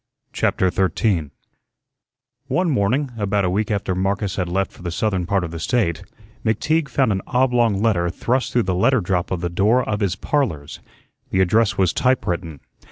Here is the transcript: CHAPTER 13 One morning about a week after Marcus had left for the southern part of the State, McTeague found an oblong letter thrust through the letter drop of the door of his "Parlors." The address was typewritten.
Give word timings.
CHAPTER 0.33 0.71
13 0.71 1.29
One 2.47 2.71
morning 2.71 3.11
about 3.19 3.45
a 3.45 3.51
week 3.51 3.69
after 3.69 3.93
Marcus 3.93 4.35
had 4.35 4.49
left 4.49 4.71
for 4.71 4.81
the 4.81 4.89
southern 4.89 5.27
part 5.27 5.43
of 5.43 5.51
the 5.51 5.59
State, 5.59 6.01
McTeague 6.43 6.89
found 6.89 7.11
an 7.11 7.21
oblong 7.27 7.83
letter 7.83 8.09
thrust 8.09 8.51
through 8.51 8.63
the 8.63 8.73
letter 8.73 8.99
drop 9.01 9.29
of 9.29 9.41
the 9.41 9.47
door 9.49 9.87
of 9.87 9.99
his 9.99 10.15
"Parlors." 10.15 10.79
The 11.29 11.39
address 11.41 11.77
was 11.77 11.93
typewritten. 11.93 12.61